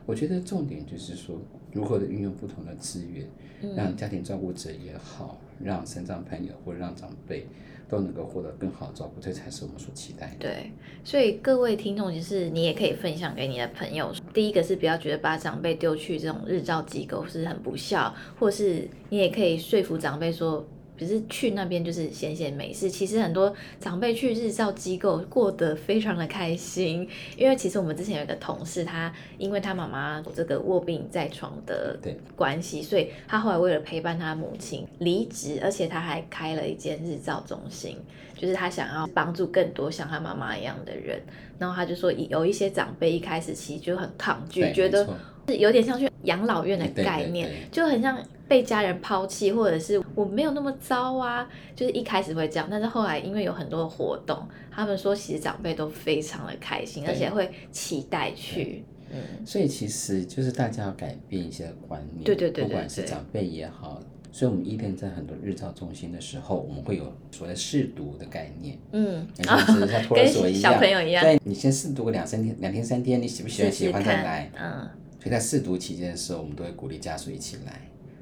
[0.04, 1.40] 我觉得重点就是说，
[1.72, 3.26] 如何的运用不同的资源，
[3.74, 7.46] 让家庭照顾者也好，让身障朋友或者让长辈。
[7.90, 10.36] 都能够获得更好的照顾，这才是我们所期待的。
[10.40, 10.70] 对，
[11.02, 14.12] 所以各位听众，就是你也可以分享给你的朋友。
[14.32, 20.66] 第一个是不要觉得把长辈丢去这种日照机构是很不孝，或是你也可以说服长辈说。
[20.98, 31.96] 只是去那边就是闲闲没事，其实很多长辈去日照机构过得非常的开心，因为其实我们之前有一个同事，他因为他妈妈这个卧病在床的
[32.34, 37.96] 关系，所以他后来为了陪伴他母亲离职，而且他还开了一间日照中心，
[38.36, 41.20] 就是他想要帮助更多像他妈妈一样的人，
[41.58, 45.08] 然后他就说有一些长辈一开始其实就很抗拒，觉得
[45.46, 48.18] 是有点像去养老院的概念，就很像。
[48.48, 58.82] 被家人抛弃，或者是我没有那么糟啊，就是一开始会这样，但是后来因为有很多活动，他们说其实长辈都非常的开心，而且会期待去。
[59.10, 73.72] 嗯，所以其实就是大家要改变一些观念，对对对，不管是长辈也好，所以我们伊甸在很多日照中心的时候，我们会有所谓的试读的概念，嗯，像托儿所一样，小朋友一样，对，你先试读个两三天，两天三天，你喜不喜欢？
[73.72, 77.80] 喜欢再来，嗯，所以在试读期间的时候，我们都会鼓励家属一起来。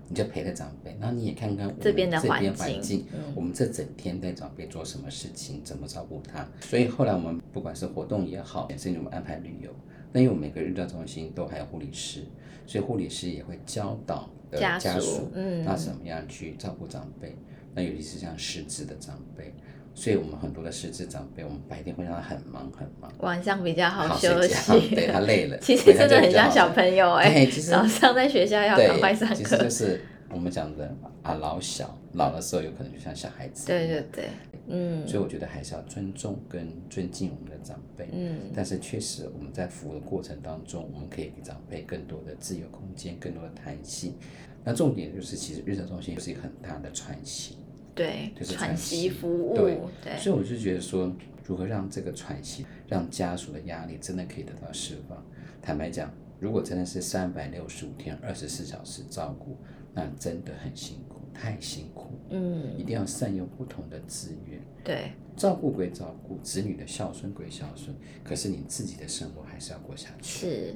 [0.09, 6.49] 你就陪着长辈，然后你也看看我们这边的环境，我们这整天带长辈做什么事情，怎么照顾他。
[6.61, 9.71] 所以后来我们不管是活动也好，甚至我们安排旅游，
[10.13, 12.21] 那因为我们每个日照中心都还有护理师，
[12.67, 17.37] 所以护理师也会教导家属，嗯，那怎么样去照顾长辈，
[17.75, 19.53] 那尤其是像失智的长辈。
[19.99, 24.95] 所以我们很多的失智长辈，我们白天会让他很忙很忙，晚上比较好休息。
[24.95, 27.47] 对，他累了， 其实真的很像小朋友哎。
[27.47, 29.35] 早上在学校要赶快上课。
[29.35, 33.67] 其实就是我们讲的啊老小，老的时候有可能就像小孩子。
[33.67, 34.29] 对对对，
[34.69, 35.09] 嗯。
[35.09, 38.07] 所以我觉得还是要尊重跟尊敬我们的长辈。
[38.13, 38.51] 嗯。
[38.55, 44.15] 但是确实我们在服务的过程当中，我们可以给长辈更多的自由空间，更多的弹性。
[44.63, 47.57] 那重点就是，其实日照中心就是一个很大的喘息。
[47.97, 48.31] 对。
[48.39, 49.57] 就是喘息服务。
[49.57, 49.81] 对。
[50.05, 50.17] 对。
[50.17, 51.13] 所以我就觉得说，
[51.45, 55.21] 如何让这个喘息，让家属的压力真的可以得到释放？
[55.61, 56.09] 坦白讲。
[56.39, 59.57] 如果真的是三百六十五天、二十四小时照顾，
[59.95, 62.11] 那真的很辛苦，太辛苦。
[62.29, 64.61] 嗯，一定要善用不同的资源。
[64.85, 67.95] 对，照顾归照顾，子女的孝顺归孝顺，
[68.25, 70.47] 可是你自己的生活还是要过下去。
[70.47, 70.75] 是。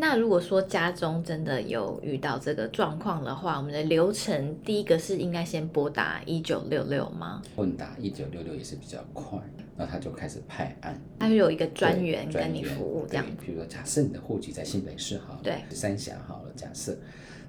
[0.00, 7.42] 那如果说家中真的有遇到这个状况的话，我们的流程第一个是应该先拨打一九六六吗？
[7.56, 9.36] 问答一九六六也是比较快，
[9.76, 13.26] 那他就开始派案，他就有一个专员跟你服务这样。
[13.44, 16.96] 比如说，假设你的户籍在新北市好了，对，三峡好了，假设，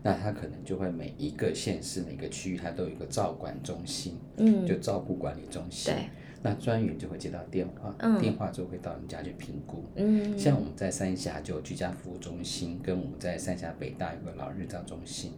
[0.02, 5.94] 那他可能就会每一个县市、每个区域，他都有一个照管中心，嗯，就照顾管理中心。
[5.94, 6.10] 对。
[6.42, 9.84] 那专员就会接到电话，嗯、电话就会到你家去评估。
[9.96, 15.34] 嗯，像我们在三峡就有居家服务中心，跟我们在三峡北大有个老日照中心。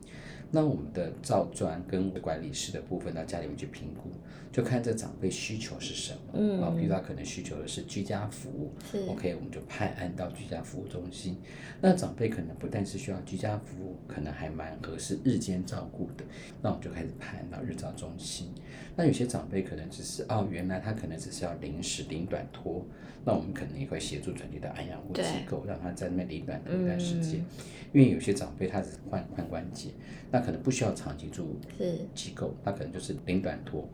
[0.54, 4.12] 那我们的照专跟管理师的部分到家里面去评估，
[4.52, 6.20] 就看这长辈需求是什么。
[6.34, 11.38] 嗯，啊，比如他可能需求的是居家服务，是 OK，我们就派案到居家服务中心。
[11.80, 16.26] 那长辈可能不但是需要居家服务，可能还蛮合适日间照顾的，
[16.62, 18.50] 那我们就开始派案到日照中心。
[19.02, 22.86] 那有些长辈可能只是哦，原来他可能只是要临时领短托，
[23.26, 27.40] 那我们可能也会协助转接到安养护机构，让他在那边领短托一段时间。
[27.40, 27.46] 嗯、
[27.94, 29.90] 因为有些长辈他只是换换关节，
[30.30, 31.60] 那可能不需要长期住
[32.14, 33.90] 机构，那可能就是领短托。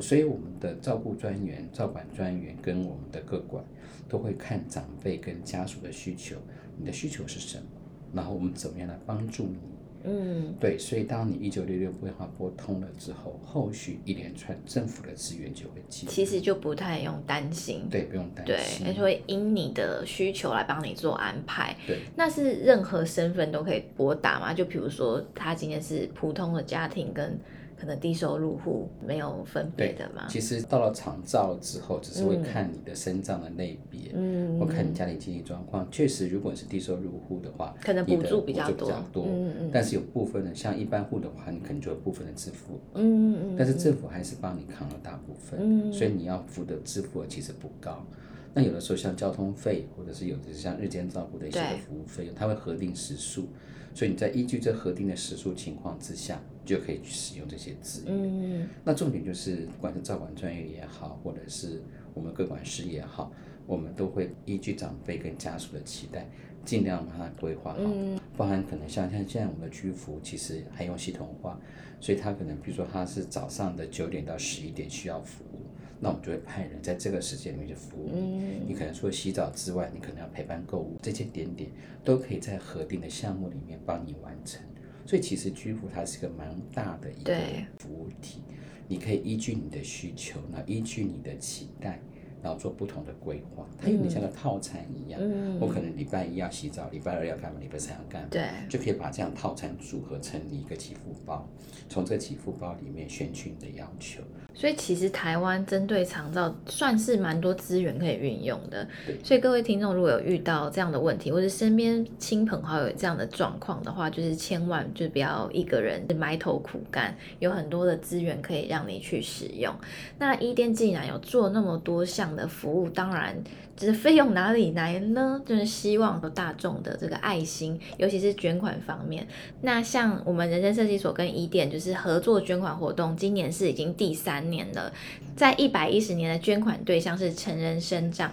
[0.00, 3.64] 所以我们的照顾专员、照管专员跟我们的各管
[4.08, 6.34] 都会看长辈跟家属的需求，
[6.76, 7.64] 你的需求是什么，
[8.12, 9.60] 然后我们怎么样来帮助你。
[10.04, 16.08] 嗯，对，所以当你一九六六规划拨通了之后，后续一连串政府的资源就会进。
[16.08, 21.76] 其实就不太用担心，对，不用担心，对，而且会因你的需求来帮你做安排。
[21.86, 24.54] 对，那是任何身份都可以拨打吗？
[24.54, 27.38] 就比如说他今天是普通的家庭跟。
[27.80, 30.26] 可能低收入户没有分别的嘛？
[30.28, 35.90] 其实到了长照之后，只是会看你的身障的类别，嗯，或看你家里经济状况。
[35.90, 38.92] 确实，如果你是低收入户的话，可能补助比较多，
[39.24, 39.70] 嗯嗯。
[39.72, 43.56] 但是有部分的，像一般户的话，你可能就有部分的支付，嗯嗯。
[43.56, 48.06] 但是政府还是帮你扛了大部分，嗯，所以你要付的支付额其实不高。
[48.52, 53.46] 那有的时候像交通费，或者是有的像日间照顾的一些服务费用，它会核定时数。
[53.92, 58.14] 所以你在依据这核定的时数情况之下，就可以去使用这些资源。
[58.14, 61.82] 嗯，那重点就是，不管是照管专业也好，或者是
[62.14, 63.32] 我们各管师也好，
[63.66, 66.28] 我们都会依据长辈跟家属的期待，
[66.64, 67.78] 尽量把它规划好。
[67.80, 71.58] 嗯，包含可能像像现在我们的居服其实还用系统化，
[72.00, 75.60] 所以他可能比如说他是早上的九点到十一点需要服务。
[76.02, 78.20] 那我们就会派人在这个时间里面去服务你。
[78.20, 81.70] 嗯、你可能除了洗澡之外，你可能要陪伴购物，这些点点
[82.02, 84.62] 都可以在核定的项目里面帮你完成。
[85.10, 87.36] 所以其实居服它是一个蛮大的一个
[87.80, 88.42] 服务体，
[88.86, 91.98] 你可以依据你的需求，那依据你的期待。
[92.42, 95.20] 然后做不同的规划，它有点像个套餐一样。
[95.22, 101.46] 嗯，我可能礼拜一要洗澡，礼拜二要干嘛，礼拜三要干嘛，对，就可以把这样套餐组合成一个起付包，
[101.86, 104.22] 从这个给付包里面选取你的要求。
[104.54, 108.86] 所以其实台湾针对长照算是蛮多资源可以运用的。
[109.22, 119.74] 所以各位听众如果有遇到这样的问题，或者身边亲朋好友有这样的状况的话，就是千万就不要一个人埋头苦干，有很多的资源可以让你去使用。
[120.18, 122.30] 那伊甸既然有做那么多项。
[122.30, 123.42] 的服务当然，
[123.76, 125.40] 就是费用哪里来呢？
[125.44, 129.26] 就是希望大众的这个爱心，尤其是捐款方面。
[129.62, 134.92] 那像我们人生设计所跟伊甸就是合作捐款活动，今年是已经第三年了。
[135.36, 138.30] 在一百一十年的捐款对象是成人生长，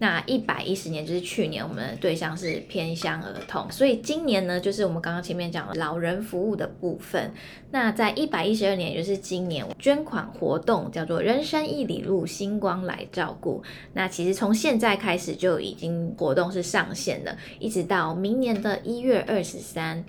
[0.00, 7.32] 那一百一十年就是去年我们的对象是偏乡儿童，所以今年呢，就是我们刚刚前面讲的老人服务的部分。
[7.70, 13.62] 那在一百一十二年，也就是今年捐款活动叫做“人生一里路，星光来照顾”。
[13.92, 20.04] 那其实从现在开始就已经活动是上线了，一直到明年的一月二十三。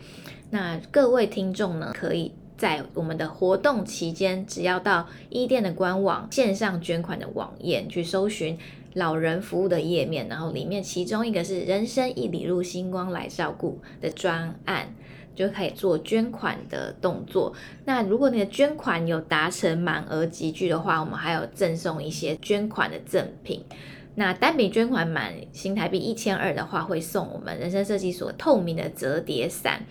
[0.51, 8.55] 那各位听众呢，可以在我们的活动期间，只要到一店的官网线上捐款的网页去搜寻
[8.93, 14.93] 老人服务的页面，然后里面其中一个是“人生一里路，星光来照顾”的专案。
[15.35, 17.53] 就可以做捐款的动作。
[17.85, 23.63] 那如果你的捐款有达成满额集聚的话，我们还有赠送一些捐款的赠品。
[24.19, 29.81] 那单笔捐款满新台币一千二的话，会送我们人生设计所透明的折叠伞。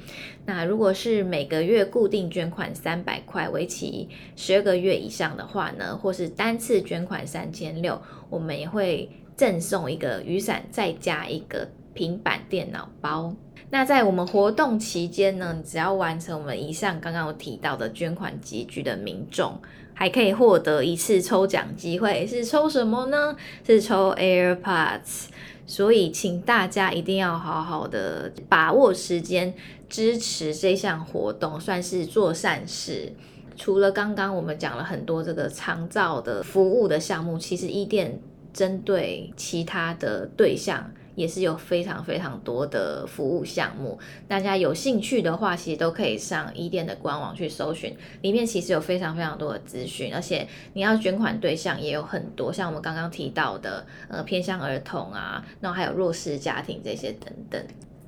[0.45, 4.07] 那如果是每个月固定捐款三百块，为期
[4.37, 7.99] 十二个月以上的话呢，或是单次捐款三千六，
[8.29, 13.35] 我们也会赠送一个雨伞，再加一个平板电脑包。
[13.71, 19.59] 那在我们活动期间呢，只要完成我们以上刚刚有提到的捐款集聚的民众，
[19.99, 22.25] 还可以获得一次抽奖机会。
[22.25, 23.35] 是抽什么呢？
[23.67, 25.25] 是抽 AirPods。
[25.67, 29.53] 所以，请大家一定要好好的把握时间，
[29.89, 33.13] 支持这项活动，算是做善事。
[33.57, 38.21] 除了刚刚我们讲了很多这个长照的服务的项目，其实伊店
[38.55, 40.93] 针对其他的对象。
[41.19, 43.99] 也是有非常非常多的服务项目，
[44.29, 47.93] 大家有兴趣的话，其实都可以上一店的官网去搜寻，
[48.23, 57.61] 里面其实有非常非常多的资讯，而且你要捐款对象也有很多，像我们刚刚提到的，呃，偏向儿童啊，然后还有弱势家庭这些等等。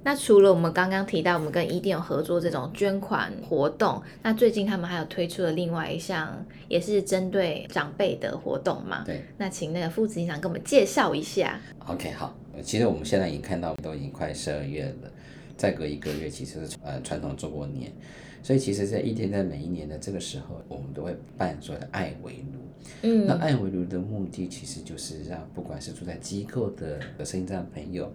[0.02, 9.02] 那除了我们刚刚提到，我们跟伊甸有合作这种捐款活动，那最近他们还有推出了另外一项，也是针对长辈的活动嘛？
[9.04, 9.22] 对。
[9.36, 11.60] 那请那个副执行长跟我们介绍一下。
[11.86, 12.34] OK，好。
[12.62, 15.10] 其实我们现在已经看到，都已经快十二月了，
[15.56, 17.92] 再隔一个月，其实是呃传统中国年，
[18.42, 22.60] 所以其实，在伊甸在每一年的这个时候，我们都会办所谓的爱围炉。
[23.02, 23.26] 嗯。
[23.26, 28.10] 那爱围炉的目的，其实就是让不管是住在机构的的身心障朋友。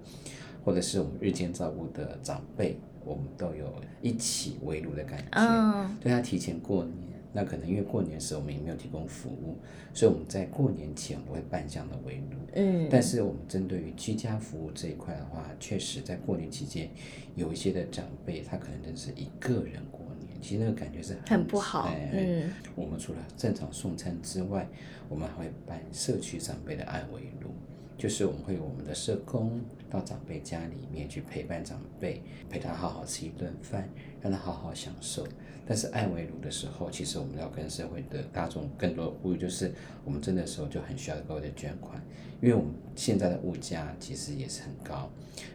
[0.65, 5.39] 或者是我们日间照顾的长辈，我们都有一起围炉的感觉。
[5.39, 5.85] Oh.
[6.01, 6.95] 对他提前过年，
[7.31, 9.57] 那可能因为过年时我们也没有提供服务，
[9.93, 12.37] 所以我们在过年前我们会办这样的围炉。
[12.55, 12.87] 嗯。
[12.89, 16.89] 但是我们针对于居家服务这一块的话，确实在过年期间，
[17.35, 21.93] 有一些的长辈他可能真是一个人过年，其实那个感觉是很，很不好。
[22.11, 22.51] 嗯。
[22.75, 24.67] 我们除了正常送餐之外，
[25.09, 27.51] 我们还会办社区长辈的爱围炉。
[27.97, 33.89] 就是我们会有我们的社工到长辈家里面去陪伴长辈，陪他好好吃一顿饭，
[34.21, 35.25] 让他好好享受。
[35.67, 39.73] 但是爱围炉的时候，其实我们要跟社会的大众更多的呼吁，就是
[40.03, 41.99] 我们真的时候就很需要各位的捐款，
[42.39, 45.09] 因为我们现在的物价其实也是很高，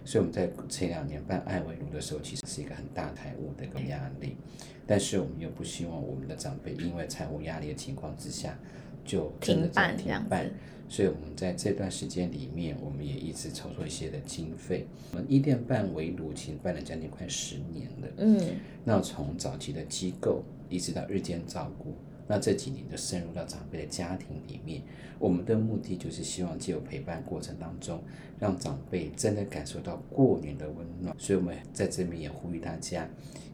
[0.04, 4.36] 所以我们在前两年办爱围炉的时候，其实是一个很大台务的一个压力。
[4.84, 8.58] 但是我们又不希望我们的长辈因为财务压力的情况之下，
[9.04, 10.50] 就真的停办停办。
[10.90, 14.84] 所以，我们在这段时间里面，我们也一直筹措一些的经费。
[15.12, 18.08] 我们一店办围炉，其实办了将近快十年了。
[18.16, 18.40] 嗯。
[18.84, 21.94] 那从早期的机构，一直到日间照顾，
[22.26, 24.82] 那这几年就深入到长辈的家庭里面。
[25.20, 28.02] 我们的目的就是希望借由陪伴过程当中，
[28.40, 31.14] 让长辈真的感受到过年的温暖。
[31.16, 33.08] 所以，我们在这边也呼吁大家，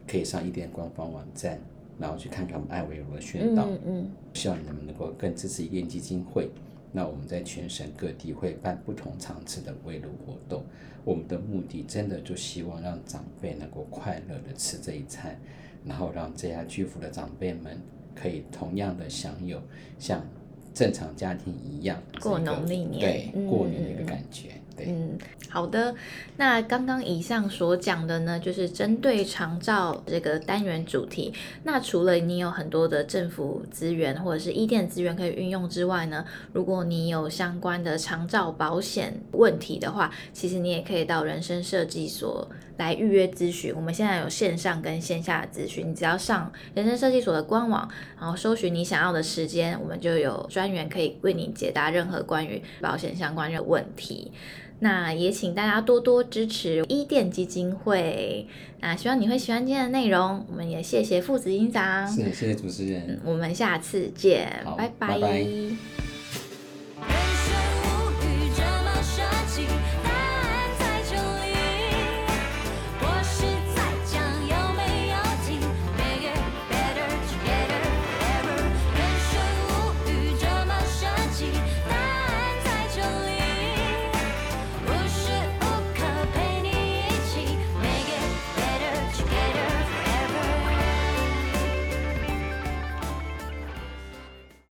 [0.07, 1.59] 可以上一店官方网站，
[1.99, 3.69] 然后去看看我们爱围炉的宣导。
[3.69, 4.11] 嗯，嗯。
[4.33, 6.49] 希望你们能够更支持一店基金会。
[6.91, 10.63] 那我们在全省各地会办不同场次的围炉活动，
[11.03, 15.39] 我们的目的真的就希望让长辈能够快乐的吃这一餐，
[15.85, 17.79] 然后让这家居服的长辈们
[18.15, 19.61] 可以同样的享有
[19.99, 20.25] 像
[20.77, 24.49] 正常家庭一样过农历年，对，过年的一个感觉。
[24.49, 24.53] 嗯
[24.85, 25.17] 嗯，
[25.49, 25.95] 好的。
[26.35, 31.33] 那刚刚以上所讲的呢，就是针对长照这个单元主题。
[31.63, 36.23] 那除了你有很多的政府资源或者是伊甸资源可以运用之外呢，
[36.53, 42.47] 如果你有相关的长照保险问题的话，其实你也可以到人生设计所
[42.77, 43.73] 来预约咨询。
[43.75, 54.31] 我们现在有线上跟线下的咨询，你只要上人生设计所的官网，然后搜寻你想要的时间，我们就有专员可以为你解答任何关于保险相关的问题。
[54.79, 58.47] 那也请大家多多支持伊甸基金会。
[58.79, 60.45] 那希望你会喜欢今天的内容。
[60.47, 63.19] 我们也谢谢父子营长，谢谢主持人。
[63.25, 65.07] 我们下次见，拜拜。
[65.07, 66.16] 拜拜。